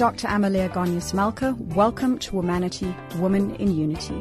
[0.00, 0.28] Dr.
[0.28, 1.54] Amalia Gonyas Malka.
[1.58, 4.18] Welcome to Womanity, Woman in Unity,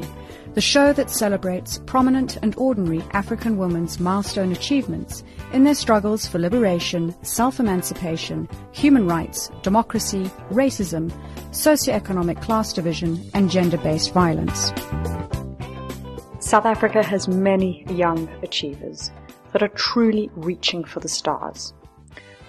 [0.53, 6.37] the show that celebrates prominent and ordinary African women's milestone achievements in their struggles for
[6.37, 11.13] liberation, self-emancipation, human rights, democracy, racism,
[11.51, 14.73] socioeconomic class division, and gender-based violence.
[16.41, 19.11] South Africa has many young achievers
[19.53, 21.73] that are truly reaching for the stars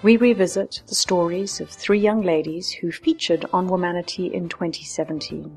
[0.03, 5.55] we revisit the stories of three young ladies who featured on Womanity in 2017.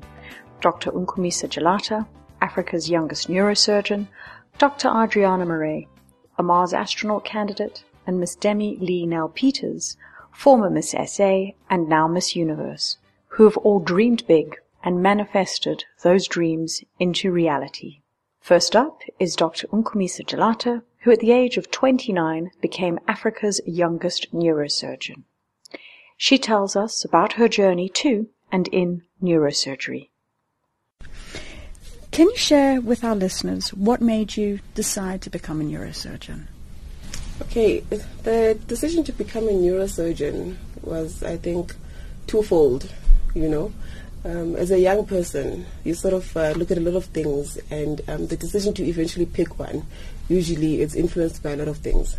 [0.61, 0.91] Dr.
[0.91, 2.05] Ncumisa Jilata,
[2.41, 4.07] Africa's youngest neurosurgeon,
[4.59, 4.89] Dr.
[4.89, 5.87] Adriana Marais,
[6.37, 9.97] a Mars astronaut candidate, and Miss Demi-Leigh Nel-Peters,
[10.31, 12.97] former Miss SA and now Miss Universe,
[13.29, 18.01] who have all dreamed big and manifested those dreams into reality.
[18.41, 19.65] First up is Dr.
[19.69, 25.21] Ncumisa Jilata, who at the age of 29 became Africa's youngest neurosurgeon.
[26.17, 30.09] She tells us about her journey to and in neurosurgery.
[32.09, 36.47] Can you share with our listeners what made you decide to become a neurosurgeon?
[37.43, 37.81] Okay,
[38.23, 41.75] the decision to become a neurosurgeon was, I think,
[42.25, 42.91] twofold,
[43.35, 43.71] you know.
[44.23, 47.59] Um, as a young person, you sort of uh, look at a lot of things,
[47.69, 49.85] and um, the decision to eventually pick one
[50.27, 52.17] usually it's influenced by a lot of things.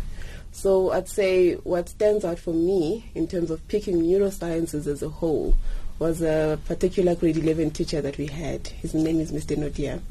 [0.51, 5.09] So I'd say what stands out for me in terms of picking neurosciences as a
[5.09, 5.55] whole
[5.99, 8.67] was a particular grade 11 teacher that we had.
[8.67, 9.57] His name is Mr.
[9.57, 10.01] Nodia.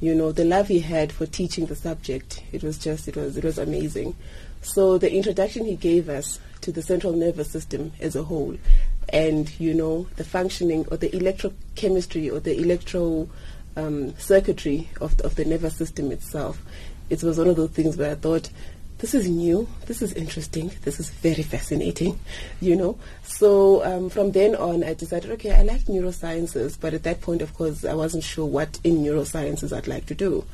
[0.00, 3.36] You know, the love he had for teaching the subject, it was just, it was,
[3.36, 4.14] it was amazing.
[4.60, 8.56] So the introduction he gave us to the central nervous system as a whole
[9.08, 13.28] and, you know, the functioning or the electrochemistry or the electro
[13.76, 16.60] um, circuitry of, of the nervous system itself
[17.10, 18.50] it was one of those things where I thought,
[18.98, 22.18] this is new, this is interesting, this is very fascinating,
[22.62, 22.98] you know.
[23.24, 27.42] So um, from then on, I decided, okay, I like neurosciences, but at that point,
[27.42, 30.46] of course, I wasn't sure what in neurosciences I'd like to do.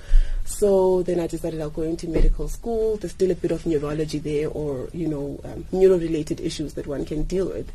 [0.45, 2.97] So then I decided I'll go into medical school.
[2.97, 7.05] There's still a bit of neurology there, or you know, um, neuro-related issues that one
[7.05, 7.71] can deal with.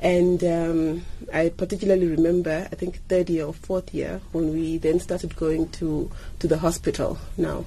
[0.00, 5.00] And um, I particularly remember, I think third year or fourth year, when we then
[5.00, 6.10] started going to
[6.40, 7.64] to the hospital now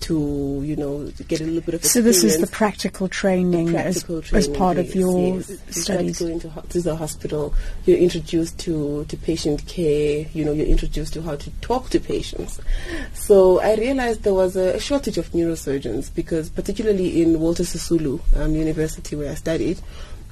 [0.00, 3.72] to you know get a little bit of so this is the practical training, the
[3.72, 5.58] practical as, training as, part of your yes.
[5.70, 6.20] studies.
[6.20, 7.54] You going to, ho- to the hospital,
[7.84, 10.26] you're introduced to, to patient care.
[10.32, 12.60] You know, you're introduced to how to talk to patients.
[13.14, 18.20] So I realized there was a, a shortage of neurosurgeons because, particularly in Walter Sisulu
[18.36, 19.80] um, University where I studied,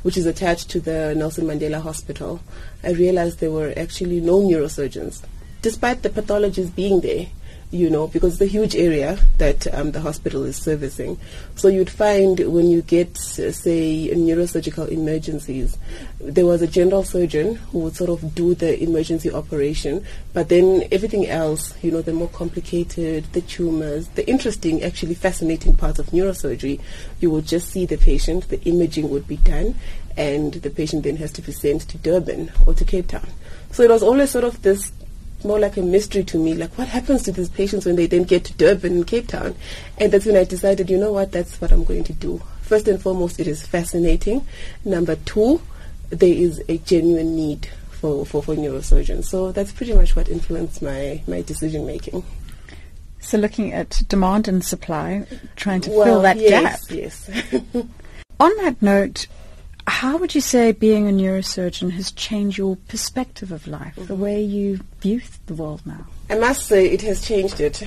[0.03, 2.41] which is attached to the Nelson Mandela Hospital,
[2.82, 5.22] I realized there were actually no neurosurgeons,
[5.62, 7.26] despite the pathologies being there
[7.70, 11.18] you know, because it's a huge area that um, the hospital is servicing.
[11.54, 15.76] So you'd find when you get, uh, say, neurosurgical emergencies,
[16.20, 20.88] there was a general surgeon who would sort of do the emergency operation, but then
[20.90, 26.06] everything else, you know, the more complicated, the tumors, the interesting, actually fascinating parts of
[26.06, 26.80] neurosurgery,
[27.20, 29.74] you would just see the patient, the imaging would be done,
[30.16, 33.28] and the patient then has to be sent to Durban or to Cape Town.
[33.70, 34.90] So it was always sort of this
[35.44, 36.54] more like a mystery to me.
[36.54, 39.54] Like, what happens to these patients when they then get to Durban and Cape Town?
[39.99, 42.43] And that's when I decided, you know what, that's what I'm going to do.
[42.62, 44.47] First and foremost, it is fascinating.
[44.84, 45.60] Number two,
[46.10, 49.25] there is a genuine need for, for, for neurosurgeons.
[49.25, 52.25] So that's pretty much what influenced my, my decision making.
[53.20, 55.26] So looking at demand and supply,
[55.56, 56.97] trying to well, fill that yes, gap.
[56.97, 57.31] Yes.
[58.41, 59.26] On that note,
[59.91, 64.06] how would you say being a neurosurgeon has changed your perspective of life, mm-hmm.
[64.06, 66.06] the way you view the world now?
[66.31, 67.82] I must say it has changed it.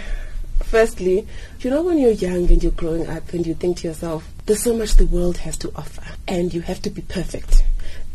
[0.64, 1.28] Firstly,
[1.60, 4.64] you know when you're young and you're growing up and you think to yourself, there's
[4.64, 7.64] so much the world has to offer and you have to be perfect.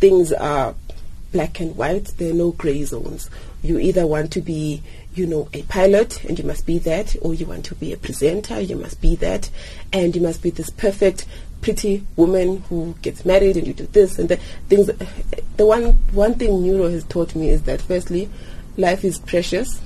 [0.01, 0.75] Things are
[1.33, 3.29] black and white, there are no gray zones.
[3.63, 4.83] You either want to be,
[5.15, 7.97] you know, a pilot and you must be that, or you want to be a
[7.97, 9.50] presenter, you must be that,
[9.93, 11.27] and you must be this perfect
[11.61, 14.87] pretty woman who gets married and you do this and that things
[15.56, 18.29] the one one thing neuro has taught me is that firstly
[18.76, 19.81] life is precious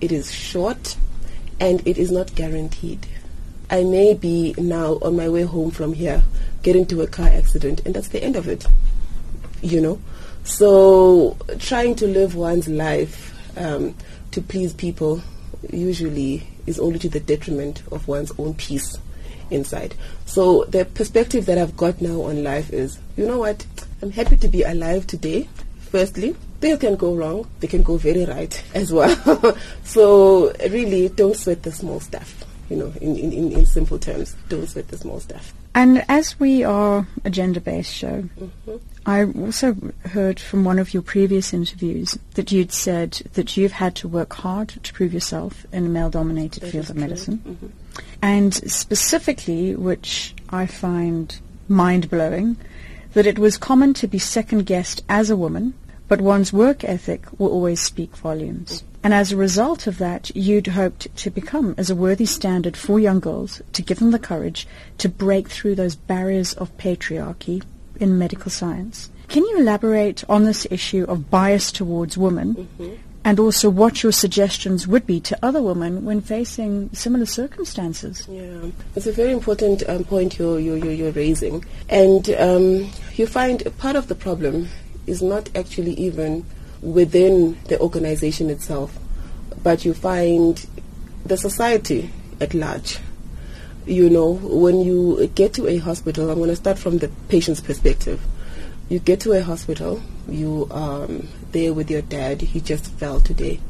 [0.00, 0.96] it is short
[1.58, 3.06] and it is not guaranteed.
[3.70, 6.22] I may be now on my way home from here
[6.62, 8.66] get into a car accident and that's the end of it
[9.62, 10.00] you know?
[10.44, 13.94] So trying to live one's life um,
[14.30, 15.22] to please people
[15.70, 18.98] usually is only to the detriment of one's own peace
[19.50, 19.94] inside.
[20.24, 23.64] So the perspective that I've got now on life is, you know what?
[24.02, 25.48] I'm happy to be alive today.
[25.90, 29.56] Firstly, things can go wrong, they can go very right as well.
[29.84, 32.44] so really, don't sweat the small stuff.
[32.68, 35.54] You know, in, in, in, simple terms, don't the small stuff.
[35.74, 38.76] And as we are a gender-based show, mm-hmm.
[39.04, 39.76] I also
[40.06, 44.32] heard from one of your previous interviews that you'd said that you've had to work
[44.32, 47.38] hard to prove yourself in a male-dominated that field of medicine.
[47.38, 47.66] Mm-hmm.
[48.22, 51.38] And specifically, which I find
[51.68, 52.56] mind-blowing,
[53.12, 55.74] that it was common to be second-guessed as a woman,
[56.08, 58.82] but one's work ethic will always speak volumes.
[58.82, 58.95] Mm-hmm.
[59.06, 62.98] And as a result of that, you'd hoped to become as a worthy standard for
[62.98, 64.66] young girls to give them the courage
[64.98, 67.62] to break through those barriers of patriarchy
[68.00, 69.08] in medical science.
[69.28, 72.94] Can you elaborate on this issue of bias towards women mm-hmm.
[73.24, 78.26] and also what your suggestions would be to other women when facing similar circumstances?
[78.28, 81.64] Yeah, it's a very important um, point you're, you're, you're, raising.
[81.88, 84.68] And um, you find part of the problem
[85.06, 86.44] is not actually even
[86.80, 88.98] within the organization itself,
[89.62, 90.66] but you find
[91.24, 92.98] the society at large.
[93.86, 97.60] You know, when you get to a hospital, I'm going to start from the patient's
[97.60, 98.20] perspective.
[98.88, 103.20] You get to a hospital, you are um, there with your dad, he just fell
[103.20, 103.60] today,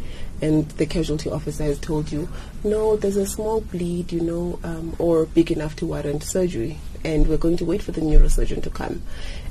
[0.42, 2.28] and the casualty officer has told you,
[2.64, 7.26] no, there's a small bleed, you know, um, or big enough to warrant surgery, and
[7.28, 9.00] we're going to wait for the neurosurgeon to come,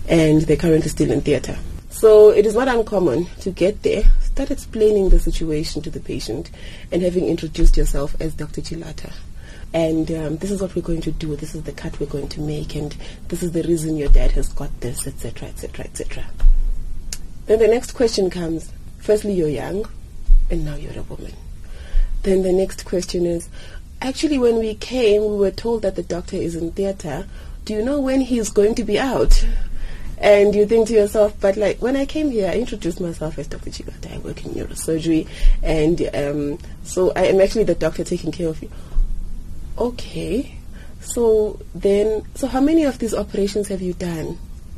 [0.08, 1.58] and they're currently still in theater.
[1.96, 6.52] So it is not uncommon to get there, start explaining the situation to the patient,
[6.92, 8.60] and having introduced yourself as Dr.
[8.60, 9.14] Jilata.
[9.74, 11.38] And um, this is what we're going to do.
[11.38, 12.94] This is the cut we're going to make, and
[13.30, 16.26] this is the reason your dad has got this, etc., etc., etc.
[17.46, 18.74] Then the next question comes.
[18.98, 19.88] Firstly, you're young,
[20.52, 21.32] and now you're a woman.
[22.24, 23.48] Then the next question is,
[24.02, 27.26] actually, when we came, we were told that the doctor is in theatre.
[27.64, 29.46] Do you know when he's going to be out?
[30.18, 33.48] And you think to yourself, but like when I came here, I introduced myself as
[33.48, 33.70] Dr.
[33.70, 34.14] Jilata.
[34.14, 35.28] I work in neurosurgery,
[35.62, 38.72] and um, so I am actually the doctor taking care of you.
[39.78, 40.58] Okay,
[41.02, 44.38] so then, so how many of these operations have you done?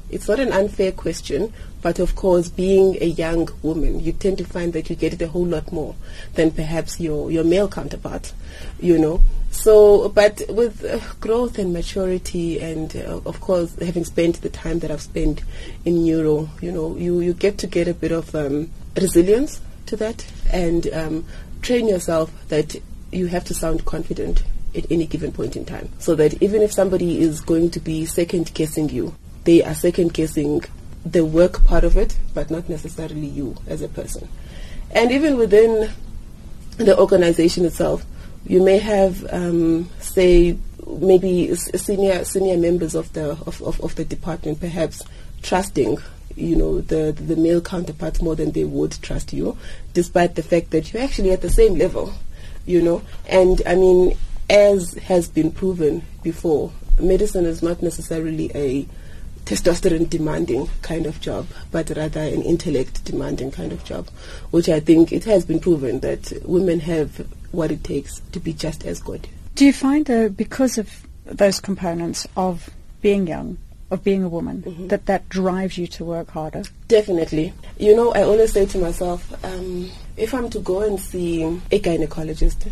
[0.10, 4.45] It's not an unfair question, but of course, being a young woman, you tend to
[4.45, 5.95] find that you get it a whole lot more
[6.34, 8.34] than perhaps your, your male counterpart,
[8.80, 9.22] you know.
[9.57, 14.77] So, but with uh, growth and maturity, and uh, of course, having spent the time
[14.80, 15.42] that I've spent
[15.83, 19.95] in neuro, you know, you, you get to get a bit of um, resilience to
[19.98, 21.25] that and um,
[21.63, 22.75] train yourself that
[23.12, 24.44] you have to sound confident
[24.75, 25.89] at any given point in time.
[25.98, 29.15] So that even if somebody is going to be second guessing you,
[29.45, 30.65] they are second guessing
[31.03, 34.30] the work part of it, but not necessarily you as a person.
[34.92, 35.92] And even within
[36.77, 38.06] the organization itself,
[38.48, 40.58] you may have, um, say,
[40.88, 45.04] maybe senior senior members of the of, of, of, the department perhaps
[45.42, 45.98] trusting
[46.38, 49.58] you know the the male counterparts more than they would trust you,
[49.94, 52.14] despite the fact that you're actually at the same level,
[52.66, 53.02] you know.
[53.28, 54.18] And I mean,
[54.50, 58.88] as has been proven before, medicine is not necessarily a
[59.46, 64.10] testosterone demanding kind of job, but rather an intellect demanding kind of job,
[64.52, 68.54] which I think it has been proven that women have what it takes to be
[68.54, 69.28] just as good.
[69.56, 72.70] Do you find, though, because of those components of
[73.02, 73.58] being young,
[73.90, 74.88] of being a woman, mm-hmm.
[74.88, 76.64] that that drives you to work harder?
[76.88, 77.54] Definitely.
[77.78, 81.80] You know, I always say to myself, um, if I'm to go and see a
[81.80, 82.70] gynecologist,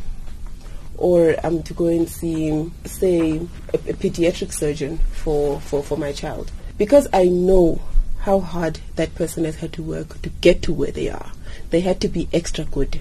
[0.97, 3.37] or I'm to go and see, say,
[3.73, 7.81] a, a pediatric surgeon for, for, for my child, because I know
[8.19, 11.31] how hard that person has had to work to get to where they are.
[11.69, 12.99] They had to be extra good.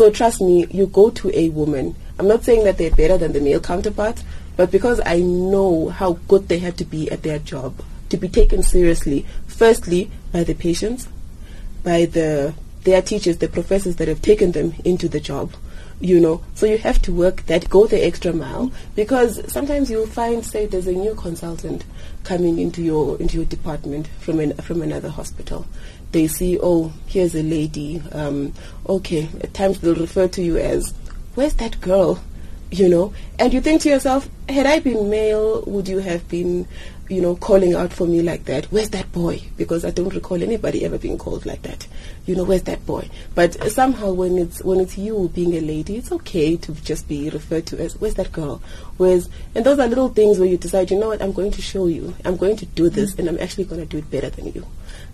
[0.00, 1.94] So trust me, you go to a woman.
[2.18, 4.24] I'm not saying that they're better than the male counterparts,
[4.56, 8.26] but because I know how good they had to be at their job to be
[8.26, 11.06] taken seriously, firstly by the patients,
[11.84, 12.54] by the
[12.84, 15.52] their teachers, the professors that have taken them into the job,
[16.00, 16.42] you know.
[16.54, 20.64] So you have to work that, go the extra mile, because sometimes you'll find, say,
[20.64, 21.84] there's a new consultant
[22.24, 25.66] coming into your into your department from an, from another hospital.
[26.12, 28.02] They see, oh, here's a lady.
[28.12, 28.52] Um,
[28.88, 30.92] okay, at times they'll refer to you as,
[31.34, 32.22] where's that girl?
[32.72, 36.68] You know, and you think to yourself, had I been male, would you have been
[37.10, 38.66] you know, calling out for me like that.
[38.66, 39.42] Where's that boy?
[39.56, 41.88] Because I don't recall anybody ever being called like that.
[42.24, 43.10] You know, where's that boy?
[43.34, 47.28] But somehow when it's when it's you being a lady, it's okay to just be
[47.28, 48.62] referred to as where's that girl?
[48.96, 51.60] Where's and those are little things where you decide, you know what, I'm going to
[51.60, 52.14] show you.
[52.24, 54.64] I'm going to do this and I'm actually going to do it better than you.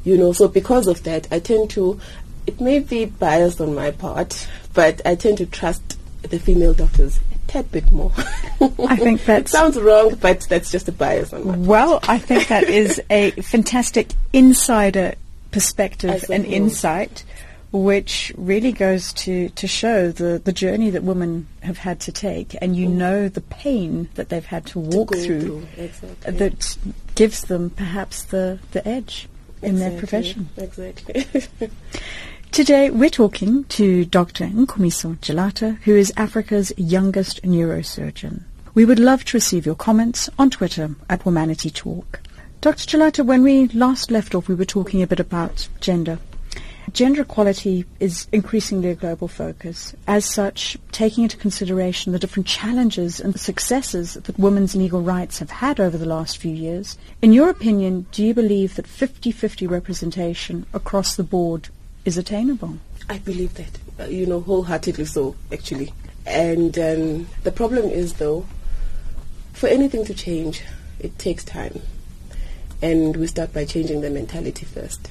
[0.06, 2.00] You know, so because of that, I tend to
[2.46, 7.18] it may be biased on my part, but I tend to trust the female doctors
[7.34, 8.12] a tad bit more.
[8.16, 12.46] I think that sounds wrong, but that's just a bias on my Well, I think
[12.46, 15.16] that is a fantastic insider
[15.50, 17.24] perspective and insight
[17.72, 22.56] which really goes to, to show the, the journey that women have had to take,
[22.62, 22.92] and you mm.
[22.92, 25.66] know the pain that they've had to walk to through, through.
[25.76, 26.32] Exactly.
[26.32, 26.78] that
[27.16, 29.28] gives them perhaps the, the edge
[29.62, 30.48] in their profession.
[30.56, 31.26] Exactly.
[32.52, 34.46] Today we're talking to Dr.
[34.46, 38.44] Ncumisa Jilata, who is Africa's youngest neurosurgeon.
[38.74, 42.20] We would love to receive your comments on Twitter at Womanity Talk.
[42.60, 42.86] Dr.
[42.86, 46.18] Jilata, when we last left off, we were talking a bit about gender.
[46.92, 49.94] Gender equality is increasingly a global focus.
[50.06, 55.50] As such, taking into consideration the different challenges and successes that women's legal rights have
[55.50, 60.64] had over the last few years, in your opinion, do you believe that 50-50 representation
[60.72, 61.68] across the board
[62.04, 62.78] is attainable?
[63.08, 65.92] I believe that, uh, you know, wholeheartedly so, actually.
[66.24, 68.46] And um, the problem is, though,
[69.52, 70.62] for anything to change,
[70.98, 71.82] it takes time.
[72.82, 75.10] And we start by changing the mentality first.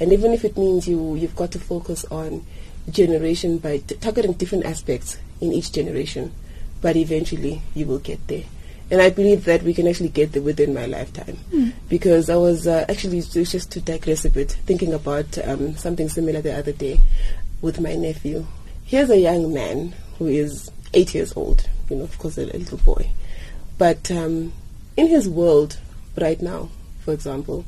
[0.00, 2.44] And even if it means you, you've got to focus on
[2.90, 6.32] generation by t- targeting different aspects in each generation,
[6.80, 8.44] but eventually you will get there.
[8.90, 11.38] And I believe that we can actually get there within my lifetime.
[11.88, 16.08] Because I was uh, actually, ju- just to digress a bit, thinking about um, something
[16.08, 17.00] similar the other day
[17.60, 18.46] with my nephew.
[18.84, 22.58] Here's a young man who is eight years old, you know, of course, a, a
[22.58, 23.10] little boy.
[23.76, 24.52] But um,
[24.96, 25.78] in his world
[26.16, 26.68] right now,
[27.00, 27.64] for example,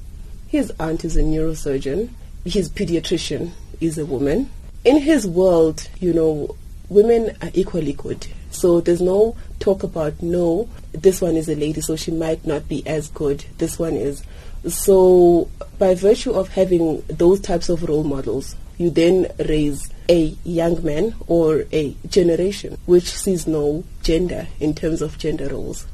[0.49, 2.11] his aunt is a neurosurgeon,
[2.45, 4.51] his pediatrician is a woman.
[4.85, 6.57] In his world, you know,
[6.89, 8.27] women are equally good.
[8.51, 12.69] So there's no talk about, no, this one is a lady, so she might not
[12.69, 13.45] be as good.
[13.59, 14.23] This one is.
[14.67, 20.83] So by virtue of having those types of role models, you then raise a young
[20.83, 25.87] man or a generation which sees no gender in terms of gender roles.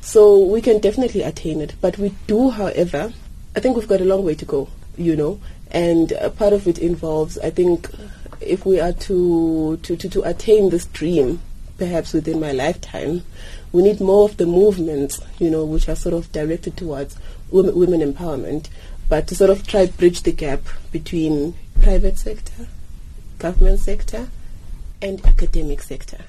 [0.00, 3.12] So we can definitely attain it, but we do, however,
[3.56, 6.78] I think we've got a long way to go, you know, and part of it
[6.78, 7.88] involves, I think,
[8.40, 11.40] if we are to, to, to, to attain this dream,
[11.78, 13.22] perhaps within my lifetime,
[13.72, 17.16] we need more of the movements, you know, which are sort of directed towards
[17.50, 18.68] women, women empowerment,
[19.08, 20.60] but to sort of try bridge the gap
[20.92, 22.66] between private sector,
[23.38, 24.28] government sector,
[25.02, 26.24] and academic sector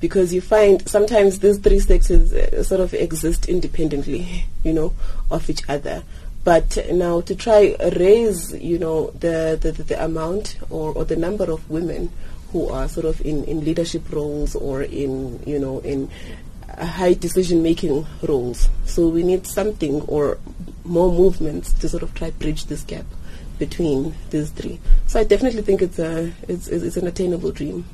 [0.00, 4.92] because you find sometimes these three sectors uh, sort of exist independently, you know,
[5.30, 6.02] of each other.
[6.46, 11.50] But now to try raise, you know, the, the, the, amount or, or the number
[11.50, 12.12] of women
[12.52, 16.08] who are sort of in, in leadership roles or in, you know, in
[16.78, 18.68] high decision making roles.
[18.84, 20.38] So we need something or
[20.84, 23.06] more movements to sort of try bridge this gap
[23.58, 24.78] between these three.
[25.08, 27.84] So I definitely think it's a it's, it's it's an attainable dream.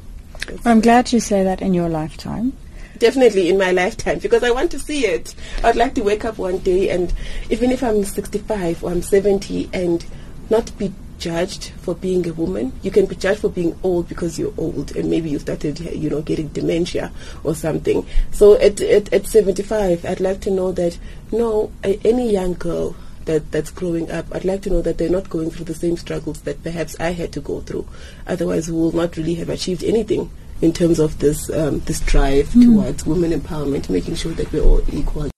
[0.66, 2.52] I'm glad you say that in your lifetime.
[2.99, 5.34] Definitely in my lifetime because I want to see it.
[5.64, 7.12] I'd like to wake up one day and
[7.50, 10.04] even if I'm 65 or I'm 70 and
[10.50, 12.72] not be judged for being a woman.
[12.82, 16.11] You can be judged for being old because you're old and maybe you started, you
[16.11, 17.12] know, getting dementia
[17.44, 18.04] or something.
[18.32, 20.99] So at, at, at 75, I'd like to know that,
[21.30, 22.96] no, any young girl
[23.26, 25.96] that, that's growing up, I'd like to know that they're not going through the same
[25.96, 27.87] struggles that perhaps I had to go through.
[28.26, 30.28] Otherwise, we will not really have achieved anything
[30.62, 34.81] in terms of this um, this drive towards women empowerment, making sure that we're all
[34.90, 35.31] equal.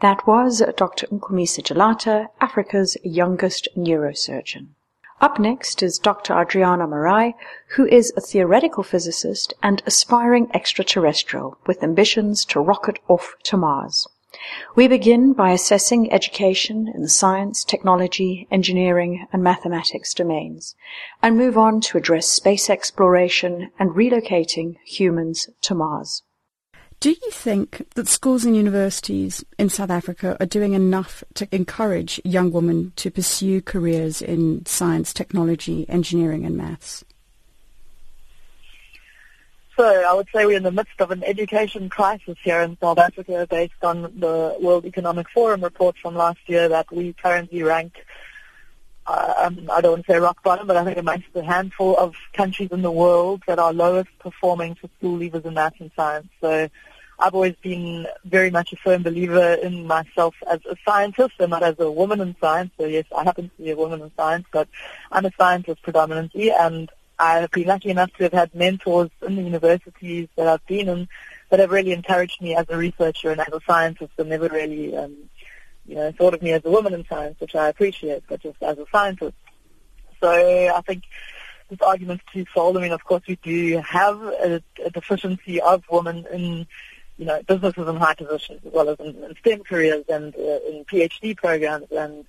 [0.00, 1.06] That was Dr.
[1.06, 4.70] Ncumisa Jilata, Africa's youngest neurosurgeon.
[5.20, 6.36] Up next is Dr.
[6.36, 7.36] Adriana Marais,
[7.76, 14.08] who is a theoretical physicist and aspiring extraterrestrial with ambitions to rocket off to Mars.
[14.74, 20.74] We begin by assessing education in the science, technology, engineering, and mathematics domains,
[21.22, 26.22] and move on to address space exploration and relocating humans to Mars.
[27.02, 32.20] Do you think that schools and universities in South Africa are doing enough to encourage
[32.24, 37.04] young women to pursue careers in science, technology, engineering, and maths?
[39.76, 42.98] So I would say we're in the midst of an education crisis here in South
[42.98, 47.94] Africa based on the World Economic Forum report from last year that we currently rank,
[49.06, 51.96] uh, um, I don't want to say rock bottom, but I think amongst the handful
[51.96, 55.90] of countries in the world that are lowest performing for school leavers in math and
[55.96, 56.28] science.
[56.42, 56.68] So
[57.18, 61.62] I've always been very much a firm believer in myself as a scientist and not
[61.62, 62.72] as a woman in science.
[62.78, 64.68] So yes, I happen to be a woman in science, but
[65.10, 69.42] I'm a scientist predominantly and I've been lucky enough to have had mentors in the
[69.42, 71.08] universities that I've been in
[71.50, 74.96] that have really encouraged me as a researcher and as a scientist and never really,
[74.96, 75.16] um,
[75.86, 78.62] you know, thought of me as a woman in science, which I appreciate, but just
[78.62, 79.36] as a scientist.
[80.20, 81.04] So I think
[81.68, 82.76] this argument argument's twofold.
[82.76, 86.66] I mean, of course, we do have a, a deficiency of women in,
[87.16, 90.58] you know, businesses and high positions as well as in, in STEM careers and uh,
[90.68, 92.24] in PhD programs and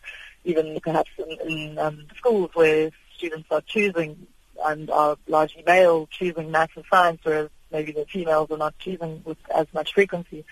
[0.46, 4.28] even perhaps in, in um, schools where students are choosing
[4.66, 9.22] and are largely male choosing maths and science, whereas maybe the females are not choosing
[9.26, 10.46] with as much frequency.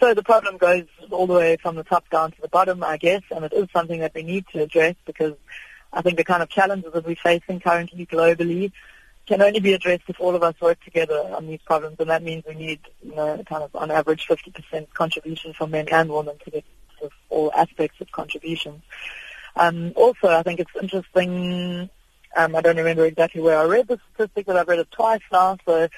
[0.00, 2.96] So the problem goes all the way from the top down to the bottom, I
[2.96, 5.34] guess, and it is something that we need to address because
[5.92, 8.72] I think the kind of challenges that we're facing currently globally
[9.26, 12.22] can only be addressed if all of us work together on these problems, and that
[12.22, 16.36] means we need, you know, kind of on average 50% contribution from men and women
[16.44, 16.64] to get
[17.30, 18.82] all aspects of contribution.
[19.56, 21.90] Um, also, I think it's interesting.
[22.36, 25.20] Um, I don't remember exactly where I read the statistic, but I've read it twice
[25.30, 25.58] now.
[25.64, 25.88] So,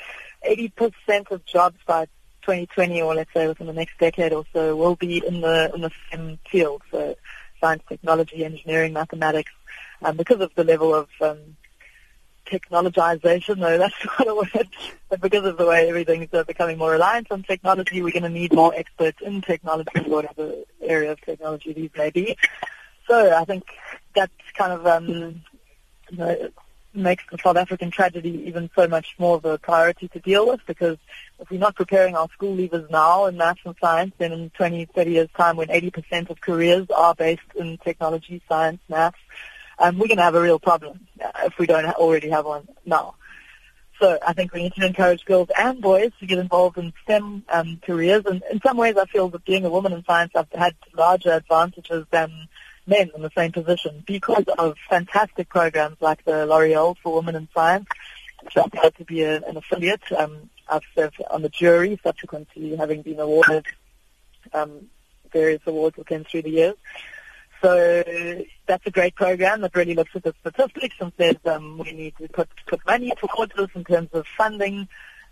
[0.47, 2.07] 80% of jobs by
[2.43, 5.81] 2020, or let's say within the next decade or so, will be in the in
[5.81, 6.83] the STEM field.
[6.91, 7.15] So,
[7.61, 9.53] science, technology, engineering, mathematics,
[10.03, 11.57] um, because of the level of um,
[12.47, 14.69] technologization, though that's not a word,
[15.09, 18.29] but because of the way everything's uh, becoming more reliant on technology, we're going to
[18.29, 22.37] need more experts in technology, whatever area of technology these may be.
[23.07, 23.65] So I think
[24.15, 25.43] that kind of um,
[26.11, 26.51] you know,
[26.95, 30.61] makes the South African tragedy even so much more of a priority to deal with
[30.67, 30.97] because
[31.41, 34.87] if we're not preparing our school leavers now in maths and science, then in 20,
[34.87, 39.19] 30 years' time when 80% of careers are based in technology, science, maths,
[39.79, 42.69] um, we're going to have a real problem uh, if we don't already have one
[42.87, 43.17] now.
[44.01, 47.45] So I think we need to encourage girls and boys to get involved in STEM
[47.49, 48.25] um, careers.
[48.27, 51.33] And in some ways, I feel that being a woman in science, I've had larger
[51.33, 52.49] advantages than
[52.87, 57.49] men in the same position because of fantastic programs like the L'Oreal for Women in
[57.55, 57.87] Science,
[58.43, 60.03] which I'm proud to be a, an affiliate.
[60.13, 63.67] Um, I've served on the jury subsequent to having been awarded
[64.53, 64.89] um,
[65.33, 66.75] various awards within through the years.
[67.63, 68.05] So
[68.67, 72.15] that's a great program that really looks at the statistics and says um, we need
[72.19, 74.87] to put, put money towards this in terms of funding.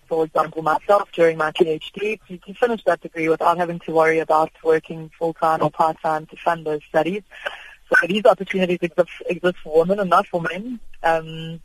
[0.07, 4.19] For example, myself during my PhD, to, to finish that degree without having to worry
[4.19, 7.23] about working full-time or part-time to fund those studies.
[7.89, 10.81] So these opportunities exist, exist for women and not for men.
[11.03, 11.61] Um,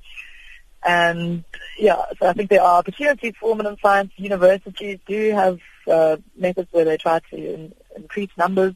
[0.83, 1.43] and
[1.77, 4.11] yeah, so I think there are opportunities for women in science.
[4.15, 8.73] Universities do have uh, methods where they try to in, increase numbers.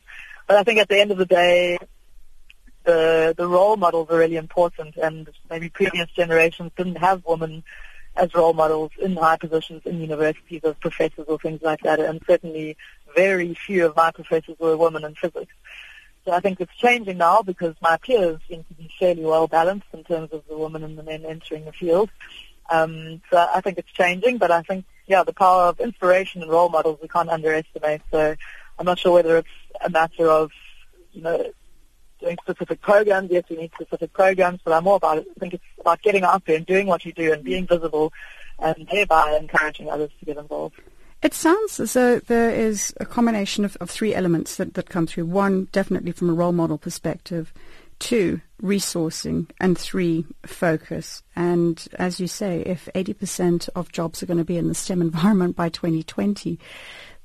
[0.47, 1.77] But I think at the end of the day,
[2.83, 7.63] the the role models are really important, and maybe previous generations didn't have women
[8.15, 12.21] as role models in high positions in universities as professors or things like that, and
[12.27, 12.77] certainly
[13.15, 15.53] very few of my professors were women in physics.
[16.25, 19.87] So I think it's changing now because my peers seem to be fairly well balanced
[19.93, 22.11] in terms of the women and the men entering the field.
[22.69, 26.51] Um, so I think it's changing, but I think, yeah, the power of inspiration and
[26.51, 28.01] role models we can't underestimate.
[28.11, 28.35] So
[28.77, 29.47] I'm not sure whether it's
[29.83, 30.51] a matter of,
[31.11, 31.51] you know,
[32.21, 33.29] doing specific programs.
[33.31, 35.27] Yes, we need specific programs, but I'm more about it.
[35.35, 38.13] I think it's about getting out there and doing what you do and being visible
[38.59, 40.75] and thereby encouraging others to get involved.
[41.21, 45.05] It sounds as though there is a combination of, of three elements that, that come
[45.05, 45.25] through.
[45.25, 47.53] One, definitely from a role model perspective.
[47.99, 49.49] Two, resourcing.
[49.59, 51.21] And three, focus.
[51.35, 55.01] And as you say, if 80% of jobs are going to be in the STEM
[55.01, 56.59] environment by 2020,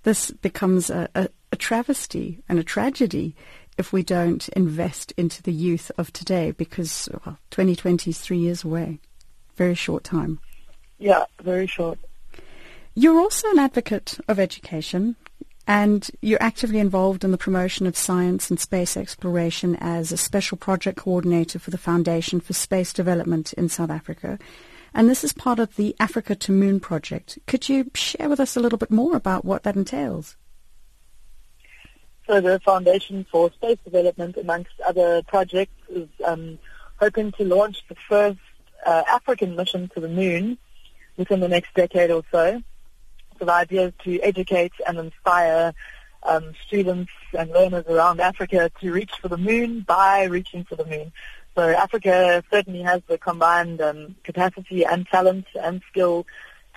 [0.02, 3.34] this becomes a, a, a travesty and a tragedy
[3.78, 8.64] if we don't invest into the youth of today because well, 2020 is three years
[8.64, 8.98] away.
[9.56, 10.40] Very short time.
[10.98, 11.98] Yeah, very short.
[12.94, 15.16] You're also an advocate of education
[15.66, 20.56] and you're actively involved in the promotion of science and space exploration as a special
[20.56, 24.38] project coordinator for the Foundation for Space Development in South Africa
[24.94, 27.38] and this is part of the Africa to Moon project.
[27.46, 30.36] Could you share with us a little bit more about what that entails?
[32.26, 36.58] So the Foundation for Space Development, amongst other projects, is um,
[36.98, 38.38] hoping to launch the first
[38.84, 40.58] uh, African mission to the moon
[41.16, 42.62] within the next decade or so.
[43.38, 45.72] So the idea is to educate and inspire
[46.24, 50.84] um, students and learners around Africa to reach for the moon by reaching for the
[50.84, 51.12] moon.
[51.54, 56.26] So Africa certainly has the combined um, capacity and talent and skill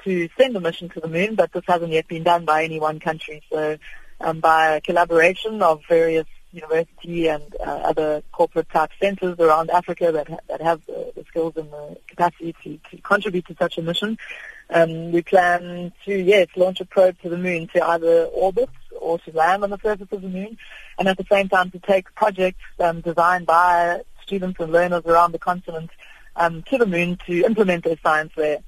[0.04, 2.80] to send a mission to the moon, but this hasn't yet been done by any
[2.80, 3.42] one country.
[3.52, 3.78] So
[4.21, 10.27] um, by collaboration of various university and uh, other corporate type centers around Africa that,
[10.27, 13.82] ha- that have the, the, skills and the capacity to, to contribute to such a
[13.82, 14.17] mission,
[14.71, 19.19] um, we plan to, yes, launch a probe to the moon to either orbit or
[19.19, 20.58] to land on the surface of the moon,
[20.97, 25.32] and at the same time to take projects um, designed by students and learners around
[25.32, 25.89] the continent
[26.36, 28.60] um, to the moon to implement their science there.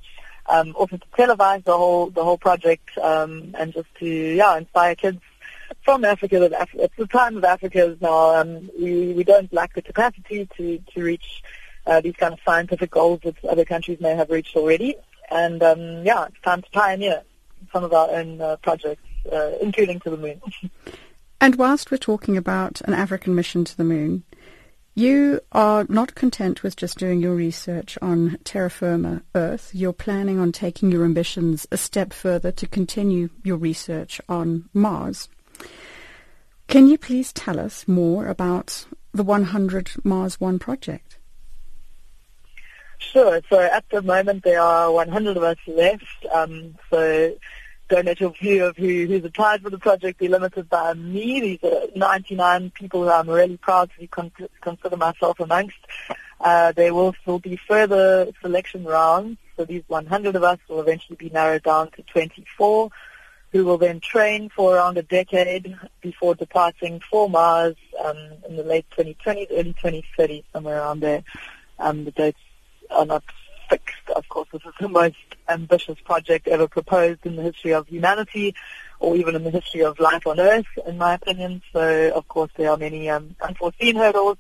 [0.48, 4.96] Um, also to televise the whole the whole project um, and just to yeah inspire
[4.96, 5.22] kids
[5.84, 8.36] from Africa that Af- it's the time of Africa is now.
[8.36, 11.44] Um, we we don't lack the capacity to to reach
[11.86, 14.96] uh, these kind of scientific goals that other countries may have reached already.
[15.30, 17.24] And um, yeah, it's time to pioneer
[17.72, 20.42] some of our own uh, projects, uh, including to the moon.
[21.42, 24.24] and whilst we're talking about an African mission to the moon,
[24.94, 29.72] You are not content with just doing your research on terra firma Earth.
[29.74, 35.30] You're planning on taking your ambitions a step further to continue your research on Mars.
[36.68, 41.18] Can you please tell us more about the 100 Mars One project?
[42.98, 43.42] Sure.
[43.50, 46.26] So at the moment there are 100 of us left.
[46.32, 47.36] Um, so
[47.90, 51.42] don't let your view of who, who's applied for the project be limited by me.
[51.42, 55.78] These are 99 people who I'm really proud to con- consider myself amongst.
[56.40, 59.38] Uh, there will still be further selection rounds.
[59.58, 62.90] So these 100 of us will eventually be narrowed down to 24
[63.52, 68.64] who will then train for around a decade before departing for Mars um, in the
[68.64, 71.24] late 2020s, early 2030s, somewhere around there.
[71.78, 72.40] Um, the dates
[72.90, 73.24] are not
[73.70, 74.10] fixed.
[74.16, 75.16] Of course, this is the most
[75.50, 78.56] ambitious project ever proposed in the history of humanity
[79.00, 81.62] or even in the history of life on Earth, in my opinion.
[81.74, 84.38] So, of course, there are many um, unforeseen hurdles,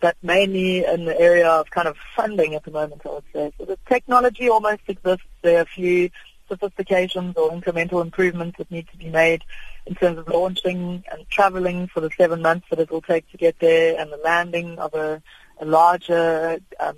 [0.00, 3.52] but mainly in the area of kind of funding at the moment, I would say.
[3.58, 5.26] So the technology almost exists.
[5.42, 6.10] There are a few
[6.50, 9.42] sophistications or incremental improvements that need to be made
[9.86, 13.38] in terms of launching and traveling for the seven months that it will take to
[13.38, 15.22] get there and the landing of a,
[15.60, 16.96] a larger um,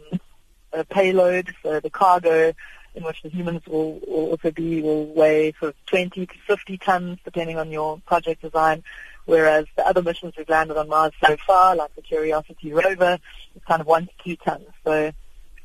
[0.73, 2.53] a payload, so the cargo
[2.95, 6.79] in which the humans will, will also be will weigh sort of 20 to 50
[6.79, 8.83] tons depending on your project design,
[9.25, 13.19] whereas the other missions we've landed on Mars so far, like the Curiosity rover,
[13.55, 14.67] is kind of one to two tons.
[14.85, 15.12] So,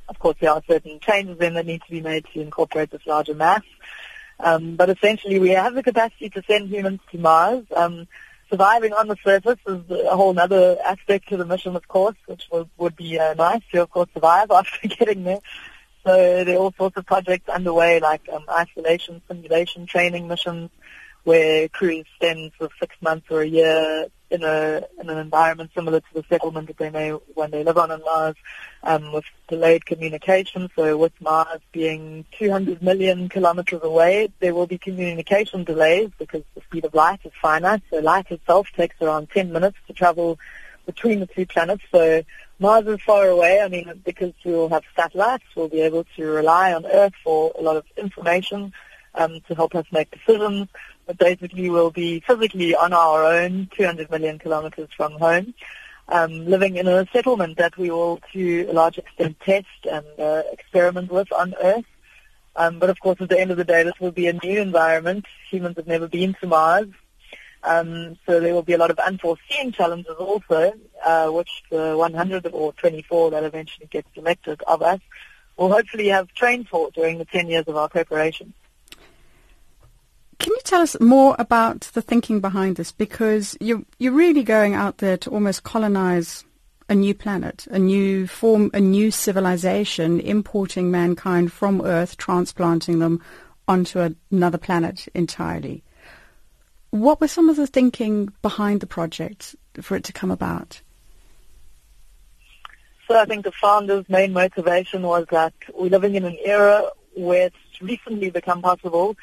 [0.09, 3.05] of course, there are certain changes then that need to be made to incorporate this
[3.05, 3.61] larger mass.
[4.39, 7.65] Um, but essentially, we have the capacity to send humans to Mars.
[7.75, 8.07] Um,
[8.49, 12.43] surviving on the surface is a whole other aspect to the mission, of course, which
[12.51, 15.39] would, would be uh, nice to, of course, survive after getting there.
[16.05, 20.69] So there are all sorts of projects underway, like um, isolation, simulation, training missions,
[21.27, 25.99] where crews spend for six months or a year in a in an environment similar
[25.99, 28.35] to the settlement that they may when they live on on Mars,
[28.83, 30.69] um, with delayed communication.
[30.73, 36.61] So with Mars being 200 million kilometers away, there will be communication delays because the
[36.61, 37.81] speed of light is finite.
[37.89, 40.39] So light itself takes around 10 minutes to travel
[40.85, 41.83] between the two planets.
[41.91, 42.23] So
[42.57, 43.59] Mars is far away.
[43.59, 47.61] I mean, because we'll have satellites, we'll be able to rely on Earth for a
[47.61, 48.71] lot of information
[49.17, 50.67] um, to help us make decisions.
[51.17, 55.53] Basically, we'll be physically on our own, 200 million kilometers from home,
[56.09, 60.43] um, living in a settlement that we will, to a large extent, test and uh,
[60.51, 61.85] experiment with on Earth.
[62.55, 64.59] Um, but of course, at the end of the day, this will be a new
[64.59, 65.25] environment.
[65.49, 66.87] Humans have never been to Mars.
[67.63, 70.73] Um, so there will be a lot of unforeseen challenges also,
[71.05, 74.99] uh, which the 100 or 24 that eventually get selected of us
[75.57, 78.53] will hopefully have trained for during the 10 years of our preparation.
[80.39, 82.91] Can you tell us more about the thinking behind this?
[82.91, 86.45] Because you're, you're really going out there to almost colonize
[86.89, 93.21] a new planet, a new form, a new civilization, importing mankind from Earth, transplanting them
[93.67, 95.83] onto another planet entirely.
[96.91, 100.81] What was some of the thinking behind the project for it to come about?
[103.07, 106.83] So I think the founder's main motivation was that we're living in an era
[107.15, 109.15] where it's recently become possible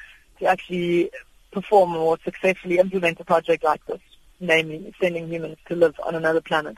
[0.44, 1.10] to actually
[1.50, 4.00] perform or successfully implement a project like this,
[4.40, 6.76] namely sending humans to live on another planet.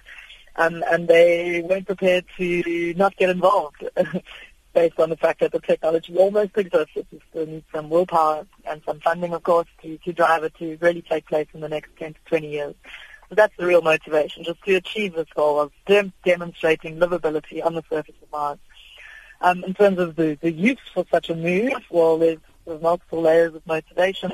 [0.54, 3.84] Um, and they weren't prepared to not get involved
[4.72, 6.92] based on the fact that the technology almost exists.
[6.96, 10.78] It still needs some willpower and some funding, of course, to, to drive it to
[10.80, 12.74] really take place in the next 10 to 20 years.
[13.28, 17.74] So that's the real motivation, just to achieve this goal of dem- demonstrating livability on
[17.74, 18.58] the surface of Mars.
[19.40, 23.22] Um, in terms of the, the use for such a move, well, there's, there's multiple
[23.22, 24.30] layers of motivation.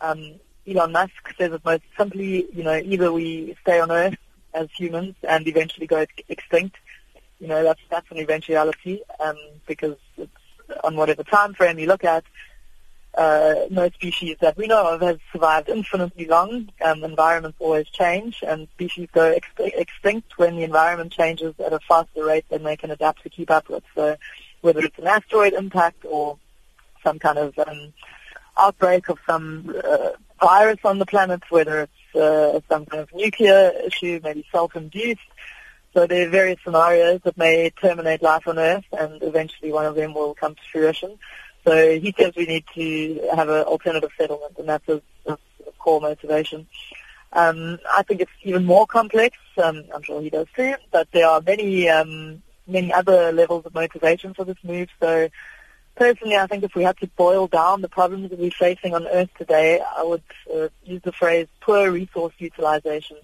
[0.00, 0.34] Um,
[0.66, 4.16] Elon Musk says it most simply, you know, either we stay on Earth
[4.52, 6.76] as humans and eventually go extinct.
[7.40, 10.30] You know, that's that's an eventuality um, because it's
[10.82, 12.24] on whatever time frame you look at,
[13.16, 16.68] uh, no species that we know of has survived infinitely long.
[16.84, 21.78] Um, environments always change, and species go ex- extinct when the environment changes at a
[21.80, 23.84] faster rate than they can adapt to keep up with.
[23.94, 24.16] So,
[24.62, 26.38] whether it's an asteroid impact or
[27.04, 27.92] some kind of um,
[28.58, 33.72] outbreak of some uh, virus on the planet, whether it's uh, some kind of nuclear
[33.86, 35.20] issue, maybe self-induced.
[35.92, 39.94] So there are various scenarios that may terminate life on Earth, and eventually one of
[39.94, 41.18] them will come to fruition.
[41.64, 45.38] So he says we need to have an alternative settlement, and that's a, a
[45.78, 46.66] core motivation.
[47.32, 49.36] Um, I think it's even more complex.
[49.62, 53.74] Um, I'm sure he does too, but there are many um, many other levels of
[53.74, 54.88] motivation for this move.
[55.00, 55.28] So
[55.96, 59.06] Personally, I think if we had to boil down the problems that we're facing on
[59.06, 63.16] Earth today, I would uh, use the phrase poor resource utilization.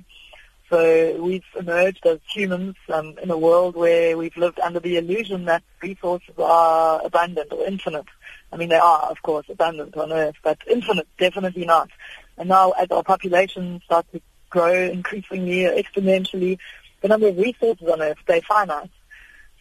[0.69, 5.47] So we've emerged as humans um, in a world where we've lived under the illusion
[5.47, 8.07] that resources are abundant or infinite.
[8.53, 11.91] I mean, they are, of course, abundant on Earth, but infinite, definitely not.
[12.39, 16.59] And now as our population starts to grow increasingly, exponentially,
[17.01, 18.91] the number of resources on Earth, they're finite.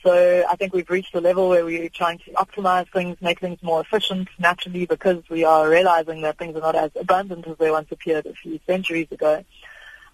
[0.04, 3.62] So I think we've reached a level where we're trying to optimize things, make things
[3.62, 7.70] more efficient naturally because we are realizing that things are not as abundant as they
[7.70, 9.44] once appeared a few centuries ago.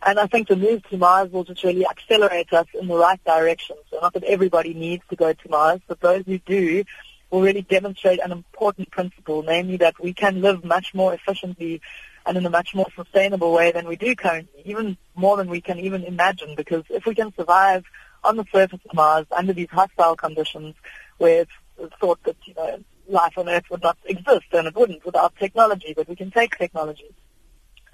[0.01, 3.23] And I think the move to Mars will just really accelerate us in the right
[3.23, 3.75] direction.
[3.91, 6.83] So not that everybody needs to go to Mars, but those who do
[7.29, 11.81] will really demonstrate an important principle, namely that we can live much more efficiently
[12.25, 15.61] and in a much more sustainable way than we do currently, even more than we
[15.61, 16.55] can even imagine.
[16.55, 17.83] Because if we can survive
[18.25, 20.75] on the surface of Mars under these hostile conditions,
[21.17, 25.05] where it's thought that you know life on Earth would not exist, and it wouldn't
[25.05, 27.13] without technology, but we can take technology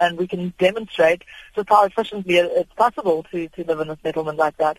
[0.01, 1.23] and we can demonstrate
[1.55, 4.77] just how efficiently it's possible to, to live in a settlement like that.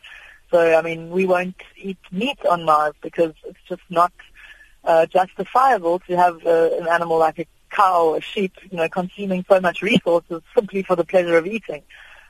[0.51, 4.13] So, I mean, we won't eat meat on Mars because it's just not
[4.85, 8.89] uh, justifiable to have uh, an animal like a cow or a sheep, you know,
[8.89, 11.83] consuming so much resources simply for the pleasure of eating.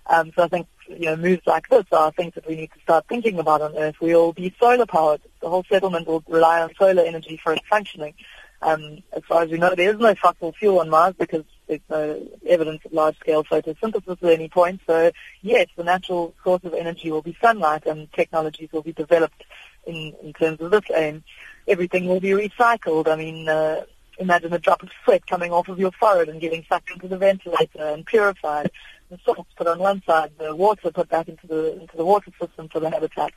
[0.07, 2.81] Um, so I think, you know, moves like this are things that we need to
[2.81, 3.97] start thinking about on Earth.
[4.01, 5.21] We'll be solar powered.
[5.41, 8.15] The whole settlement will rely on solar energy for its functioning.
[8.63, 11.81] Um, as far as we know, there is no fossil fuel on Mars because there's
[11.91, 14.81] no evidence of large-scale photosynthesis at any point.
[14.87, 19.43] So, yes, the natural source of energy will be sunlight and technologies will be developed
[19.85, 21.25] in, in terms of this aim.
[21.67, 23.09] Everything will be recycled.
[23.09, 23.83] I mean, uh,
[24.19, 27.19] imagine a drop of sweat coming off of your forehead and getting sucked into the
[27.19, 28.71] ventilator and purified.
[29.13, 32.31] The salts put on one side, the water put back into the into the water
[32.41, 33.35] system for the habitat.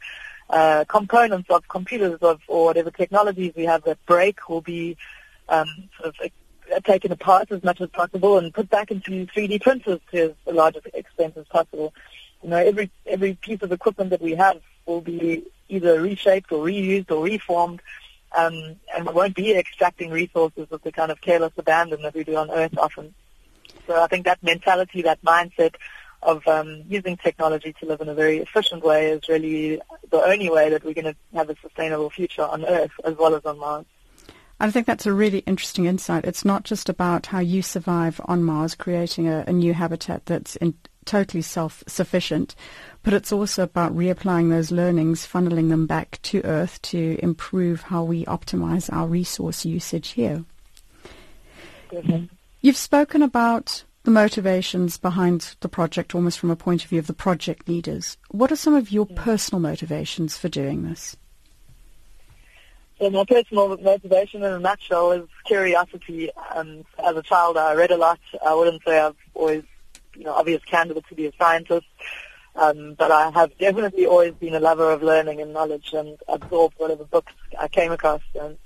[0.49, 4.95] Uh, components of computers of or whatever technologies we have that break will be
[5.49, 5.67] um,
[5.99, 6.31] sort of
[6.73, 10.55] uh, taken apart as much as possible and put back into 3D printers to as
[10.55, 11.93] large extent as possible.
[12.41, 16.63] You know, every every piece of equipment that we have will be either reshaped or
[16.63, 17.81] reused or reformed
[18.37, 22.23] um, and we won't be extracting resources with the kind of careless abandon that we
[22.23, 23.13] do on Earth often.
[23.87, 25.75] So I think that mentality, that mindset
[26.21, 30.49] of um, using technology to live in a very efficient way is really the only
[30.49, 33.59] way that we're going to have a sustainable future on Earth as well as on
[33.59, 33.85] Mars.
[34.59, 36.25] I think that's a really interesting insight.
[36.25, 40.55] It's not just about how you survive on Mars, creating a, a new habitat that's
[40.55, 42.55] in, totally self-sufficient,
[43.03, 48.03] but it's also about reapplying those learnings, funneling them back to Earth to improve how
[48.03, 50.43] we optimize our resource usage here.
[52.65, 57.05] You've spoken about the motivations behind the project almost from a point of view of
[57.05, 58.17] the project leaders.
[58.31, 59.15] What are some of your mm.
[59.15, 61.15] personal motivations for doing this?
[62.97, 66.31] So my personal motivation in a nutshell is curiosity.
[66.55, 68.19] Um, as a child, I read a lot.
[68.43, 69.63] I wouldn't say I've always,
[70.15, 71.85] you know, obvious candidate to be a scientist.
[72.55, 76.73] Um, but I have definitely always been a lover of learning and knowledge and absorbed
[76.79, 78.57] whatever books I came across and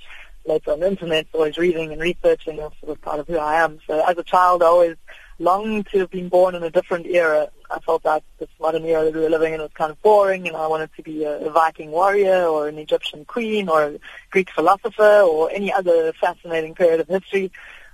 [0.45, 2.57] later on the internet, always reading and researching.
[2.57, 3.79] That's sort of part of who I am.
[3.87, 4.95] So as a child, I always
[5.39, 7.49] longed to have been born in a different era.
[7.71, 10.47] I felt that this modern era that we were living in was kind of boring
[10.47, 13.99] and I wanted to be a, Viking warrior or an Egyptian queen or a
[14.31, 17.51] Greek philosopher or any other fascinating period of history.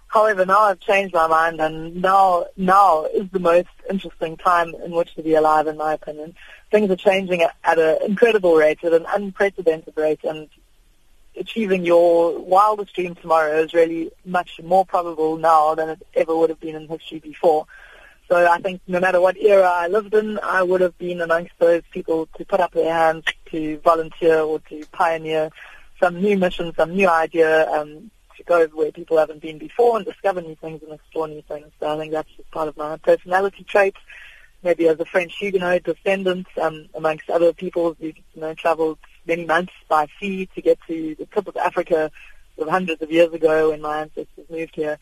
[0.08, 4.92] However, now I've changed my mind, and now now is the most interesting time in
[4.92, 6.36] which to be alive, in my opinion.
[6.72, 10.48] Things are changing at, at an incredible rate, at an unprecedented rate, and
[11.38, 16.50] achieving your wildest dream tomorrow is really much more probable now than it ever would
[16.50, 17.68] have been in history before.
[18.28, 21.54] So I think no matter what era I lived in, I would have been amongst
[21.60, 25.52] those people to put up their hands to volunteer or to pioneer
[26.00, 30.06] some new mission, some new idea, um, to go where people haven't been before and
[30.06, 31.72] discover new things and explore new things.
[31.80, 33.96] So I think that's just part of my personality trait.
[34.64, 39.46] Maybe as a French Huguenot descendant, um, amongst other people who you know traveled many
[39.46, 42.12] months by sea to get to the tip of Africa
[42.58, 44.98] of hundreds of years ago when my ancestors moved here.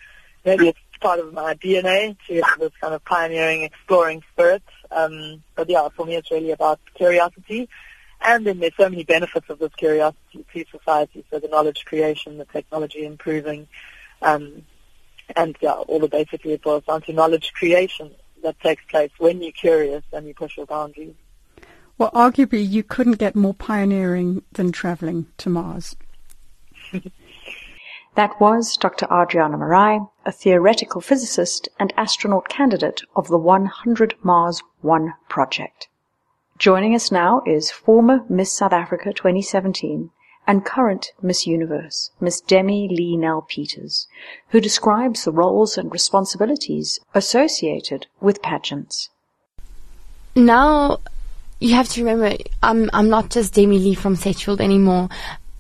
[0.46, 4.64] Maybe it's part of my DNA to have this kind of pioneering, exploring spirit.
[4.92, 7.70] Um, but yeah, for me it's really about curiosity
[8.24, 12.38] and then there's so many benefits of this curiosity to society, so the knowledge creation,
[12.38, 13.68] the technology improving,
[14.22, 14.64] um,
[15.36, 19.42] and yeah, all the basically it boils down to knowledge creation that takes place when
[19.42, 21.16] you're curious and you push your boundaries.
[22.04, 25.96] Well, arguably you couldn't get more pioneering than traveling to Mars.
[28.16, 29.08] that was Dr.
[29.10, 35.88] Adriana Marais, a theoretical physicist and astronaut candidate of the 100 Mars One project.
[36.58, 40.10] Joining us now is former Miss South Africa 2017
[40.46, 44.10] and current Miss Universe, Miss Demi-Leigh Nel-Peters,
[44.50, 49.10] who describes the roles and responsibilities associated with pageants.
[50.36, 51.00] now
[51.64, 55.08] you have to remember, I'm I'm not just Demi-Leigh from Sedgefield anymore.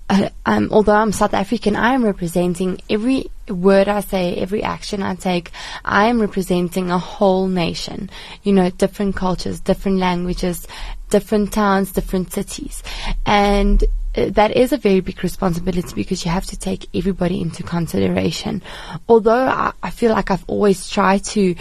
[0.09, 5.01] Uh, um, although I'm South African, I am representing every word I say, every action
[5.01, 5.51] I take.
[5.85, 8.09] I am representing a whole nation.
[8.43, 10.67] You know, different cultures, different languages,
[11.09, 12.83] different towns, different cities,
[13.25, 13.81] and
[14.17, 18.61] uh, that is a very big responsibility because you have to take everybody into consideration.
[19.07, 21.55] Although I, I feel like I've always tried to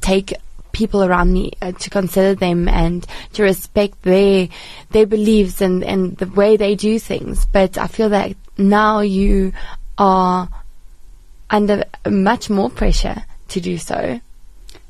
[0.00, 0.34] take
[0.76, 4.48] people around me uh, to consider them and to respect their
[4.90, 7.46] their beliefs and and the way they do things.
[7.46, 9.52] But I feel that now you
[9.96, 10.48] are
[11.48, 14.20] under much more pressure to do so.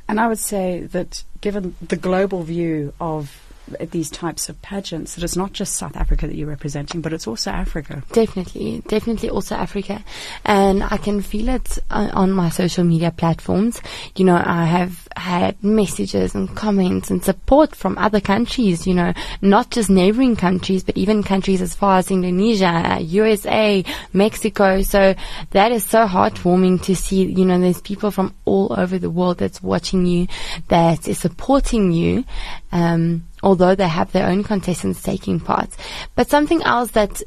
[0.09, 3.46] And I would say that given the global view of
[3.91, 7.27] these types of pageants that it's not just South Africa that you're representing, but it's
[7.27, 8.03] also Africa.
[8.13, 10.05] Definitely, definitely also Africa.
[10.45, 13.81] And I can feel it on my social media platforms.
[14.15, 19.13] You know, I have had messages and comments and support from other countries, you know,
[19.43, 24.83] not just neighboring countries, but even countries as far as Indonesia, USA, Mexico.
[24.83, 25.15] So
[25.51, 29.39] that is so heartwarming to see, you know, there's people from all over the world
[29.39, 30.27] that's watching you,
[30.69, 32.25] that is supporting you.
[32.73, 35.71] Um, although they have their own contestants taking part.
[36.15, 37.23] But something else that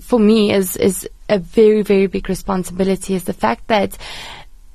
[0.00, 3.98] for me is is a very very big responsibility is the fact that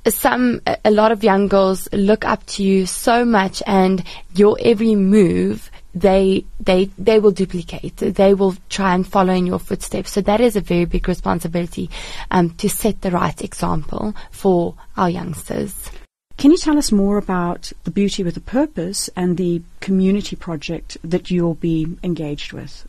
[0.07, 4.03] some a lot of young girls look up to you so much and
[4.35, 7.97] your every move they they they will duplicate.
[7.97, 10.11] They will try and follow in your footsteps.
[10.11, 11.89] So that is a very big responsibility
[12.31, 15.89] um, to set the right example for our youngsters
[16.37, 20.97] can you tell us more about the Beauty with a Purpose and the community project
[21.03, 22.87] that you'll be engaged with?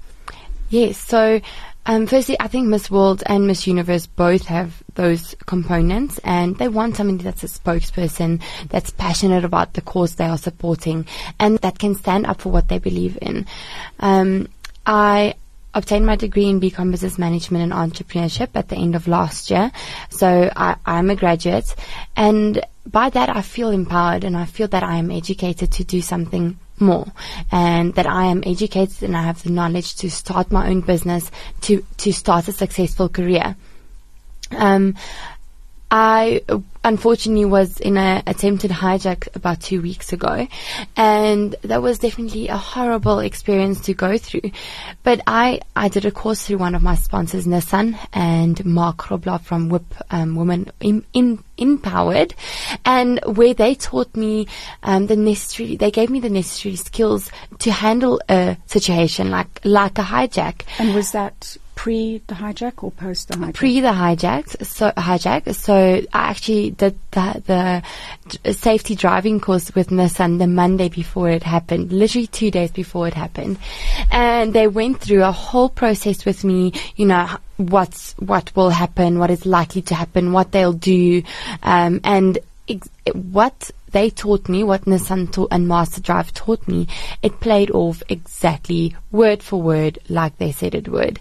[0.71, 1.41] Yes, so
[1.87, 6.69] um, firstly, I think Miss World and Miss Universe both have those components, and they
[6.69, 11.07] want somebody that's a spokesperson, that's passionate about the cause they are supporting,
[11.39, 13.47] and that can stand up for what they believe in.
[14.01, 14.49] Um,
[14.87, 15.35] I
[15.75, 19.71] obtained my degree in BCom Business Management and Entrepreneurship at the end of last year.
[20.09, 21.75] So I, I'm a graduate
[22.17, 26.03] and by that I feel empowered and I feel that I am educated to do
[26.03, 27.07] something more
[27.51, 31.31] and that I am educated and I have the knowledge to start my own business
[31.63, 33.57] to to start a successful career.
[34.51, 34.97] Um,
[35.91, 36.43] I
[36.85, 40.47] unfortunately was in an attempted hijack about two weeks ago,
[40.97, 44.53] and that was definitely a horrible experience to go through.
[45.03, 49.41] But I, I did a course through one of my sponsors, Nissan, and Mark Robler
[49.41, 52.35] from WIP um, Women in, in, Empowered,
[52.85, 54.49] and where they taught me
[54.83, 59.97] um, the necessary, they gave me the necessary skills to handle a situation like like
[59.99, 60.63] a hijack.
[60.81, 63.55] And was that pre the hijack or post the hijack?
[63.55, 64.65] Pre the hijack.
[64.65, 65.55] So hijack.
[65.55, 67.83] So I actually did the,
[68.45, 73.09] the safety driving course with Nissan the Monday before it happened, literally two days before
[73.09, 73.59] it happened,
[74.11, 76.73] and they went through a whole process with me.
[76.97, 81.23] You know what's what will happen, what is likely to happen, what they'll do,
[81.63, 86.87] um, and ex- what they taught me, what Nissan ta- and Master Drive taught me,
[87.23, 91.19] it played off exactly word for word like they said it would.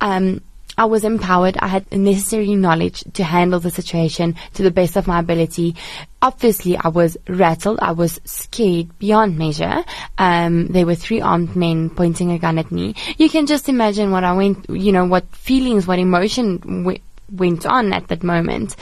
[0.00, 0.40] Um,
[0.78, 1.56] I was empowered.
[1.58, 5.74] I had the necessary knowledge to handle the situation to the best of my ability.
[6.20, 7.78] Obviously, I was rattled.
[7.80, 9.84] I was scared beyond measure.
[10.18, 12.94] Um, there were three armed men pointing a gun at me.
[13.16, 16.84] You can just imagine what I went, you know, what feelings, what emotion
[17.30, 18.76] went on at that moment.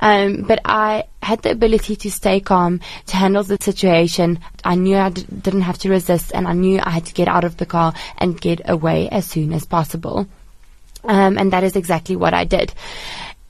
[0.00, 4.40] Um, but I had the ability to stay calm, to handle the situation.
[4.64, 7.28] I knew I d- didn't have to resist and I knew I had to get
[7.28, 10.26] out of the car and get away as soon as possible.
[11.04, 12.72] Um, and that is exactly what I did.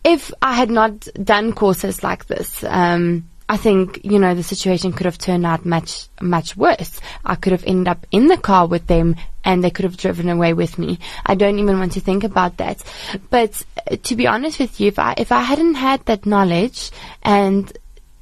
[0.05, 4.93] If I had not done courses like this, um, I think, you know, the situation
[4.93, 7.01] could have turned out much, much worse.
[7.25, 10.29] I could have ended up in the car with them and they could have driven
[10.29, 10.99] away with me.
[11.25, 12.83] I don't even want to think about that.
[13.31, 16.91] But uh, to be honest with you, if I, if I hadn't had that knowledge
[17.23, 17.73] and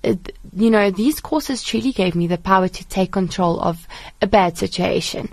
[0.04, 0.14] uh,
[0.54, 3.86] you know, these courses truly gave me the power to take control of
[4.22, 5.28] a bad situation.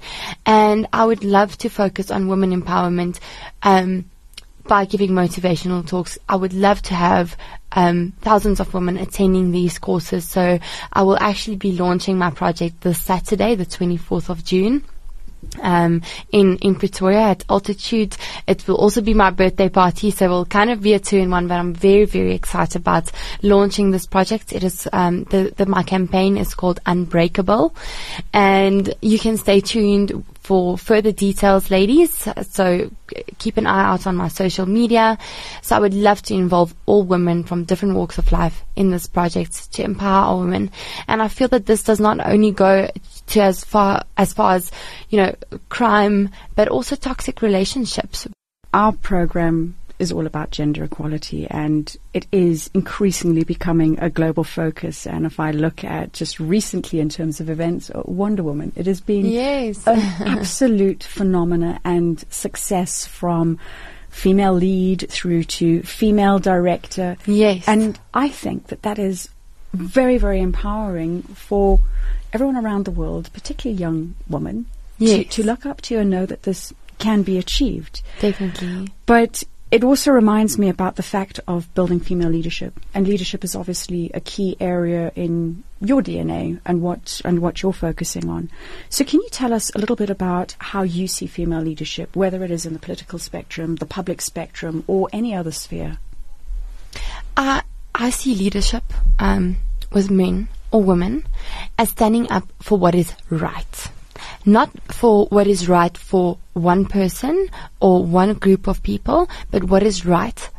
[0.46, 3.20] And I would love to focus on women empowerment,
[3.62, 4.10] um,
[4.66, 6.18] by giving motivational talks.
[6.28, 7.38] I would love to have
[7.72, 10.26] um, thousands of women attending these courses.
[10.26, 10.60] So
[10.92, 14.84] I will actually be launching my project this Saturday, the 24th of June.
[15.62, 16.02] Um,
[16.32, 18.16] in in Pretoria at altitude.
[18.48, 21.18] It will also be my birthday party, so it will kind of be a two
[21.18, 21.50] in one.
[21.50, 23.12] But I'm very very excited about
[23.42, 24.54] launching this project.
[24.54, 27.76] It is um, the, the my campaign is called Unbreakable,
[28.32, 32.28] and you can stay tuned for further details, ladies.
[32.50, 32.92] So
[33.40, 35.18] keep an eye out on my social media.
[35.62, 39.08] So I would love to involve all women from different walks of life in this
[39.08, 40.72] project to empower our women.
[41.08, 42.92] And I feel that this does not only go
[43.28, 44.72] to as far as far as
[45.10, 45.36] you know
[45.70, 48.28] crime, but also toxic relationships.
[48.74, 55.06] Our program is all about gender equality and it is increasingly becoming a global focus.
[55.06, 58.86] And if I look at just recently in terms of events, uh, Wonder Woman, it
[58.86, 59.86] has been yes.
[59.88, 63.60] an absolute phenomena and success from
[64.10, 67.18] female lead through to female director.
[67.26, 67.68] Yes.
[67.68, 69.30] And I think that that is
[69.74, 71.80] very, very empowering for
[72.32, 74.66] everyone around the world, particularly young women,
[74.98, 75.18] yes.
[75.18, 78.02] to, to look up to and know that this can be achieved.
[78.22, 78.94] Definitely.
[79.06, 83.56] But it also reminds me about the fact of building female leadership, and leadership is
[83.56, 88.52] obviously a key area in your DNA and what and what you're focusing on.
[88.90, 92.44] So, can you tell us a little bit about how you see female leadership, whether
[92.44, 95.98] it is in the political spectrum, the public spectrum, or any other sphere?
[97.36, 97.62] Uh,
[97.96, 98.84] I see leadership
[99.18, 99.58] um,
[99.92, 101.26] with men or women
[101.80, 103.90] as standing up for what is right
[104.46, 109.84] not for what is right for one person or one group of people, but what
[109.84, 110.50] is right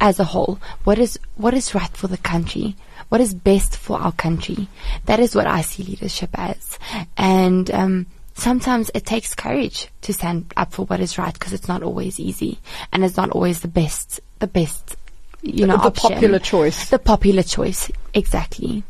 [0.00, 0.58] as a whole.
[0.84, 2.76] What is what is right for the country?
[3.08, 4.68] What is best for our country?
[5.06, 6.78] That is what I see leadership as,
[7.16, 7.70] and.
[7.70, 11.82] Um, sometimes it takes courage to stand up for what is right because it's not
[11.82, 12.58] always easy
[12.90, 14.96] and it's not always the best the best
[15.42, 18.82] you know the, the popular choice the popular choice exactly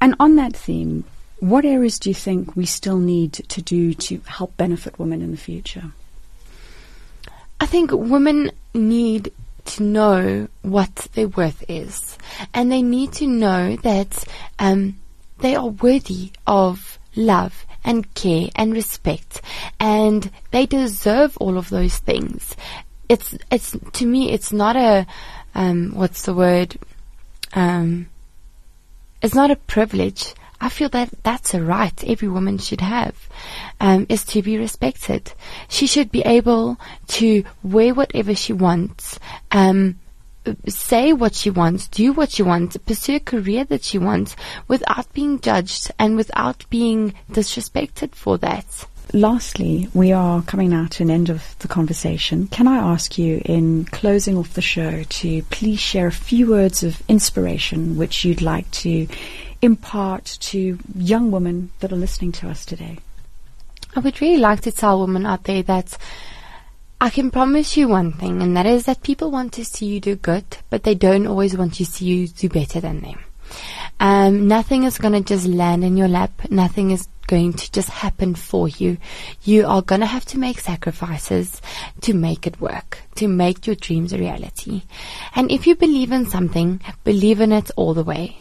[0.00, 1.04] and on that theme
[1.40, 5.30] what areas do you think we still need to do to help benefit women in
[5.30, 5.92] the future?
[7.60, 9.32] I think women need
[9.66, 12.16] to know what their worth is,
[12.54, 14.24] and they need to know that
[14.58, 14.98] um,
[15.38, 19.42] they are worthy of love and care and respect,
[19.80, 22.54] and they deserve all of those things.
[23.08, 25.06] It's it's to me, it's not a
[25.54, 26.78] um, what's the word?
[27.54, 28.08] Um,
[29.22, 30.34] it's not a privilege.
[30.60, 33.14] I feel that that's a right every woman should have,
[33.80, 35.32] um, is to be respected.
[35.68, 36.78] She should be able
[37.08, 39.18] to wear whatever she wants,
[39.52, 39.98] um,
[40.68, 44.36] say what she wants, do what she wants, pursue a career that she wants
[44.68, 48.86] without being judged and without being disrespected for that.
[49.12, 52.48] Lastly, we are coming now to an end of the conversation.
[52.48, 56.82] Can I ask you, in closing off the show, to please share a few words
[56.82, 59.06] of inspiration which you'd like to
[59.62, 62.98] impart to young women that are listening to us today?
[63.94, 65.96] I would really like to tell women out there that
[67.00, 70.00] I can promise you one thing, and that is that people want to see you
[70.00, 73.18] do good, but they don't always want to see you do better than them.
[74.00, 76.50] Um, nothing is going to just land in your lap.
[76.50, 78.98] Nothing is going to just happen for you.
[79.42, 81.60] You are going to have to make sacrifices
[82.02, 84.82] to make it work, to make your dreams a reality.
[85.34, 88.38] And if you believe in something, believe in it all the way.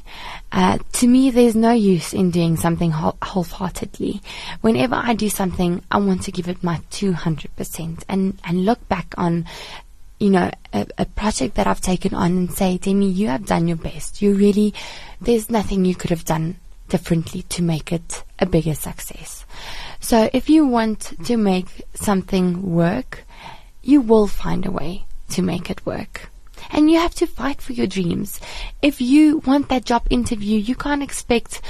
[0.52, 4.22] Uh, to me, there's no use in doing something half-heartedly.
[4.62, 9.14] Whenever I do something, I want to give it my 200% and, and look back
[9.18, 9.46] on
[10.20, 13.68] you know, a, a, project that I've taken on and say, Demi, you have done
[13.68, 14.22] your best.
[14.22, 14.74] You really,
[15.20, 16.56] there's nothing you could have done
[16.90, 19.46] differently to make it a bigger success.
[20.00, 23.24] So if you want to make something work,
[23.82, 26.30] you will find a way to make it work.
[26.72, 28.40] And you have to fight for your dreams.
[28.82, 31.62] If you want that job interview, you can't expect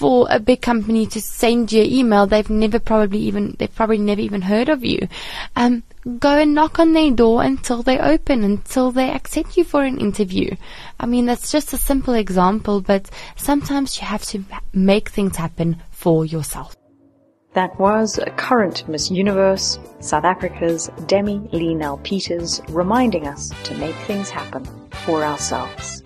[0.00, 2.26] for a big company to send you an email.
[2.26, 5.08] They've never probably even, they've probably never even heard of you.
[5.56, 5.82] Um,
[6.18, 10.00] go and knock on their door until they open, until they accept you for an
[10.00, 10.56] interview.
[10.98, 14.42] I mean, that's just a simple example, but sometimes you have to
[14.72, 16.74] make things happen for yourself.
[17.52, 23.96] That was current Miss Universe, South Africa's Demi Lee Nel Peters, reminding us to make
[24.06, 24.64] things happen
[25.04, 26.02] for ourselves.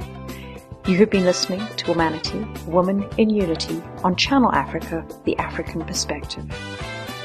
[0.87, 6.45] You have been listening to Womanity, Woman in Unity on Channel Africa, The African Perspective.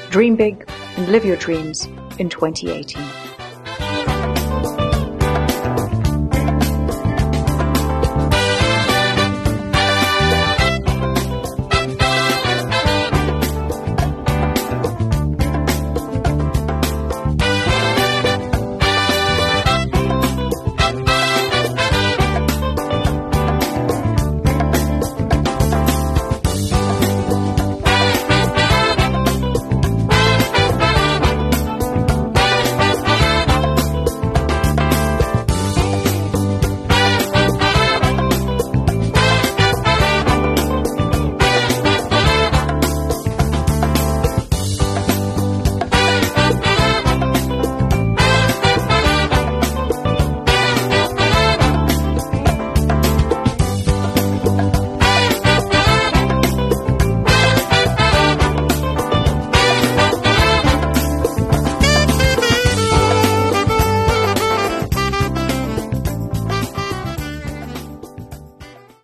[0.08, 0.64] Dream big
[0.96, 1.84] and live your dreams
[2.18, 3.29] in 2018.